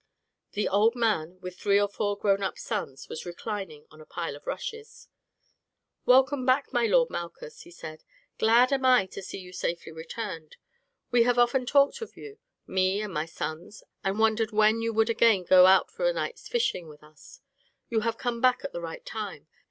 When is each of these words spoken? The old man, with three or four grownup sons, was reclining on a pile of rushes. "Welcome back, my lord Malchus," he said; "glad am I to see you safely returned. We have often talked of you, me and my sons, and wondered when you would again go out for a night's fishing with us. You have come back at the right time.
The 0.53 0.67
old 0.67 0.95
man, 0.95 1.37
with 1.41 1.59
three 1.59 1.79
or 1.79 1.87
four 1.87 2.17
grownup 2.17 2.57
sons, 2.57 3.07
was 3.07 3.23
reclining 3.23 3.85
on 3.91 4.01
a 4.01 4.05
pile 4.07 4.35
of 4.35 4.47
rushes. 4.47 5.09
"Welcome 6.07 6.43
back, 6.43 6.73
my 6.73 6.87
lord 6.87 7.11
Malchus," 7.11 7.61
he 7.61 7.69
said; 7.69 8.03
"glad 8.39 8.73
am 8.73 8.83
I 8.83 9.05
to 9.05 9.21
see 9.21 9.37
you 9.37 9.53
safely 9.53 9.91
returned. 9.91 10.55
We 11.11 11.21
have 11.21 11.37
often 11.37 11.67
talked 11.67 12.01
of 12.01 12.17
you, 12.17 12.39
me 12.65 12.99
and 13.03 13.13
my 13.13 13.27
sons, 13.27 13.83
and 14.03 14.17
wondered 14.17 14.49
when 14.51 14.81
you 14.81 14.91
would 14.91 15.11
again 15.11 15.43
go 15.43 15.67
out 15.67 15.91
for 15.91 16.09
a 16.09 16.13
night's 16.13 16.47
fishing 16.47 16.87
with 16.87 17.03
us. 17.03 17.41
You 17.89 17.99
have 17.99 18.17
come 18.17 18.41
back 18.41 18.63
at 18.63 18.73
the 18.73 18.81
right 18.81 19.05
time. 19.05 19.45